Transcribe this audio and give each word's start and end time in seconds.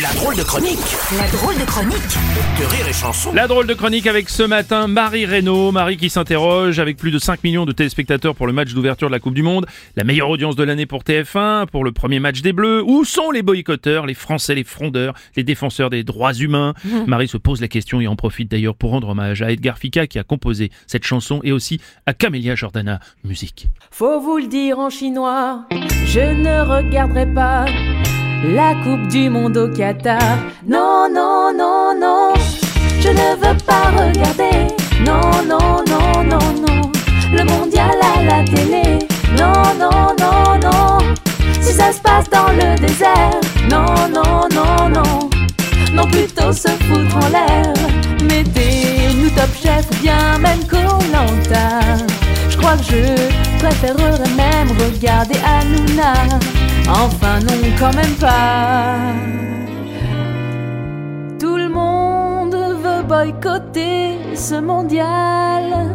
La 0.00 0.12
drôle 0.14 0.36
de 0.36 0.42
chronique. 0.44 0.78
La 1.16 1.26
drôle 1.28 1.58
de 1.58 1.64
chronique. 1.64 1.96
De 2.60 2.64
Rire 2.64 2.88
et 2.88 2.92
Chanson. 2.92 3.32
La 3.32 3.48
drôle 3.48 3.66
de 3.66 3.74
chronique 3.74 4.06
avec 4.06 4.28
ce 4.28 4.44
matin 4.44 4.86
Marie 4.86 5.26
Reynaud, 5.26 5.72
Marie 5.72 5.96
qui 5.96 6.08
s'interroge 6.08 6.78
avec 6.78 6.96
plus 6.96 7.10
de 7.10 7.18
5 7.18 7.42
millions 7.42 7.64
de 7.64 7.72
téléspectateurs 7.72 8.36
pour 8.36 8.46
le 8.46 8.52
match 8.52 8.74
d'ouverture 8.74 9.08
de 9.08 9.12
la 9.12 9.18
Coupe 9.18 9.34
du 9.34 9.42
Monde, 9.42 9.66
la 9.96 10.04
meilleure 10.04 10.28
audience 10.28 10.54
de 10.54 10.62
l'année 10.62 10.86
pour 10.86 11.02
TF1, 11.02 11.66
pour 11.66 11.82
le 11.82 11.90
premier 11.90 12.20
match 12.20 12.42
des 12.42 12.52
Bleus. 12.52 12.84
Où 12.84 13.04
sont 13.04 13.32
les 13.32 13.42
boycotteurs, 13.42 14.06
les 14.06 14.14
Français, 14.14 14.54
les 14.54 14.62
frondeurs, 14.62 15.14
les 15.34 15.42
défenseurs 15.42 15.90
des 15.90 16.04
droits 16.04 16.34
humains? 16.34 16.74
Marie 17.08 17.26
se 17.26 17.36
pose 17.38 17.60
la 17.60 17.68
question 17.68 18.00
et 18.00 18.06
en 18.06 18.14
profite 18.14 18.50
d'ailleurs 18.50 18.76
pour 18.76 18.90
rendre 18.90 19.08
hommage 19.08 19.42
à 19.42 19.50
Edgar 19.50 19.78
Fica 19.78 20.06
qui 20.06 20.20
a 20.20 20.22
composé 20.22 20.70
cette 20.86 21.04
chanson 21.04 21.40
et 21.42 21.50
aussi 21.50 21.80
à 22.06 22.14
Camélia 22.14 22.54
Jordana, 22.54 23.00
musique. 23.24 23.66
Faut 23.90 24.20
vous 24.20 24.38
le 24.38 24.46
dire 24.46 24.78
en 24.78 24.90
chinois, 24.90 25.64
je 26.06 26.20
ne 26.20 26.60
regarderai 26.60 27.26
pas 27.26 27.66
la 28.44 28.74
Coupe 28.84 29.08
du 29.08 29.28
Monde 29.30 29.56
au 29.56 29.68
Qatar. 29.68 30.38
Non, 30.66 31.08
non, 31.12 31.52
non, 31.56 31.98
non, 31.98 32.32
je 33.00 33.08
ne 33.08 33.36
veux 33.36 33.56
pas 33.66 33.90
regarder. 33.90 34.74
Non, 35.04 35.42
non, 35.46 35.82
non, 35.88 36.22
non, 36.24 36.38
non, 36.66 36.92
le 37.32 37.44
mondial 37.44 37.96
à 38.02 38.22
la 38.22 38.44
télé. 38.44 38.98
Non, 39.36 39.52
non, 39.78 40.14
non, 40.18 40.58
non, 40.62 40.98
si 41.60 41.72
ça 41.72 41.92
se 41.92 42.00
passe 42.00 42.28
dans 42.30 42.52
le 42.52 42.78
désert. 42.78 43.40
Non, 43.70 43.84
non, 44.08 44.48
non, 44.54 44.88
non, 44.88 45.28
non, 45.92 46.06
plutôt 46.06 46.52
se 46.52 46.68
foutre 46.68 47.16
en 47.16 47.28
l'air. 47.30 47.72
Mettez-nous 48.22 49.30
top 49.30 49.50
chef 49.62 49.86
bien 50.00 50.38
même 50.38 50.64
Koh-Lanta. 50.64 52.04
Je 52.48 52.56
crois 52.56 52.76
que 52.76 52.84
je 52.84 53.58
préférerais 53.58 54.30
même 54.36 54.68
regarder 54.78 55.38
Hanouna. 55.44 56.14
Enfin 56.90 57.38
non, 57.40 57.54
quand 57.78 57.94
même 57.94 58.16
pas. 58.18 58.96
Tout 61.38 61.56
le 61.56 61.68
monde 61.68 62.54
veut 62.54 63.02
boycotter 63.02 64.18
ce 64.34 64.54
mondial. 64.54 65.94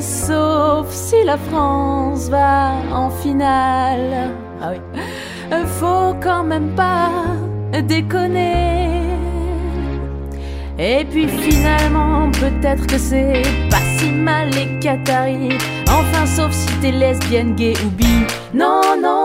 Sauf 0.00 0.90
si 0.90 1.24
la 1.24 1.36
France 1.36 2.28
va 2.28 2.72
en 2.92 3.10
finale. 3.10 4.30
Ah 4.60 4.70
oui. 4.72 4.80
Faut 5.80 6.14
quand 6.20 6.44
même 6.44 6.70
pas 6.74 7.10
déconner. 7.82 9.02
Et 10.78 11.04
puis 11.04 11.28
finalement, 11.28 12.30
peut-être 12.32 12.86
que 12.86 12.98
c'est 12.98 13.42
pas 13.70 13.82
si 13.98 14.10
mal 14.10 14.48
les 14.50 14.78
Qataris. 14.80 15.58
Enfin, 15.88 16.26
sauf 16.26 16.50
si 16.52 16.66
t'es 16.80 16.92
lesbienne, 16.92 17.54
gay 17.54 17.74
ou 17.84 17.90
bi. 17.90 18.24
Non, 18.54 18.80
non, 19.00 19.00
non, 19.02 19.21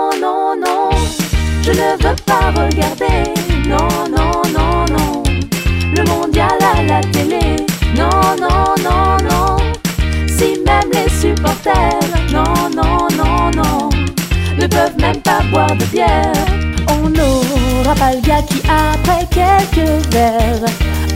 On 16.90 17.10
n'aura 17.10 17.96
pas 17.96 18.14
le 18.14 18.22
gars 18.22 18.42
qui, 18.42 18.62
après 18.70 19.26
quelques 19.30 20.06
verres, 20.14 20.66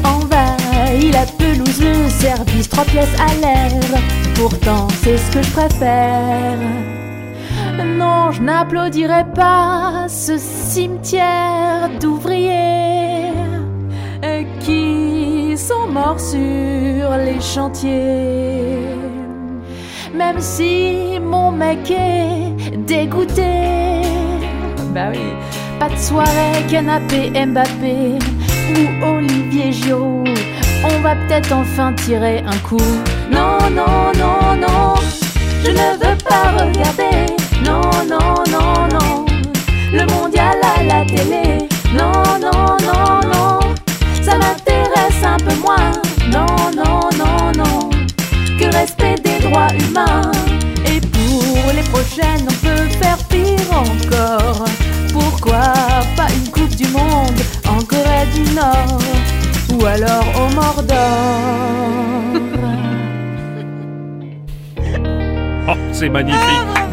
envahit 0.03 1.13
la 1.13 1.25
pelouse, 1.37 1.81
le 1.81 2.09
service, 2.09 2.67
trois 2.67 2.83
pièces 2.85 3.15
à 3.19 3.33
l'air. 3.39 3.79
Pourtant, 4.35 4.87
c'est 5.03 5.17
ce 5.17 5.31
que 5.31 5.41
je 5.41 5.51
préfère. 5.51 6.57
Non, 7.85 8.31
je 8.31 8.41
n'applaudirai 8.41 9.23
pas 9.33 10.07
ce 10.09 10.37
cimetière 10.37 11.89
d'ouvriers 11.99 13.31
euh, 14.23 14.43
qui 14.59 15.55
sont 15.57 15.87
morts 15.87 16.19
sur 16.19 17.17
les 17.17 17.39
chantiers. 17.39 18.87
Même 20.13 20.39
si 20.39 21.19
mon 21.21 21.51
mec 21.51 21.89
est 21.89 22.77
dégoûté. 22.77 23.90
Bah 24.93 25.09
pas 25.79 25.87
de 25.87 25.97
soirée, 25.97 26.65
canapé, 26.69 27.29
Mbappé 27.29 28.19
ou 28.75 29.05
Olivier 29.05 29.71
Giraud. 29.71 30.25
On 30.83 30.99
va 30.99 31.15
peut-être 31.15 31.53
enfin 31.53 31.93
tirer 31.93 32.43
un 32.45 32.57
coup. 32.57 32.77
Non, 33.31 33.57
non, 33.71 34.11
non, 34.17 34.55
non, 34.59 34.95
je 35.63 35.71
ne 35.71 35.93
veux 35.93 36.17
pas 36.27 36.51
regarder. 36.51 37.33
Non, 37.63 37.81
non, 38.05 38.43
non, 38.51 38.87
non, 38.91 39.25
le 39.93 40.05
mondial 40.11 40.57
à 40.61 40.83
la 40.83 41.05
télé. 41.05 41.69
Non, 41.93 42.11
non, 42.41 42.75
non, 42.81 43.21
non, 43.31 43.59
ça 44.21 44.37
m'intéresse 44.37 45.23
un 45.23 45.37
peu 45.37 45.55
moins. 45.61 45.91
Non, 46.29 46.69
non, 46.75 47.09
non, 47.17 47.51
non, 47.57 47.89
que 48.59 48.65
respect 48.75 49.15
des 49.23 49.39
droits 49.47 49.73
humains. 49.73 49.90
Ou 59.73 59.85
alors 59.85 60.25
au 60.35 60.53
Mordor 60.53 60.97
Oh, 65.67 65.73
c'est 65.93 66.09
magnifique. 66.09 66.39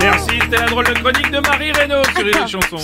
Merci, 0.00 0.38
c'était 0.40 0.58
la 0.58 0.66
drôle 0.66 0.84
de 0.86 0.92
chronique 0.92 1.30
de 1.32 1.40
Marie 1.40 1.72
Reynaud 1.72 2.04
sur 2.14 2.24
les 2.24 2.32
chansons. 2.46 2.76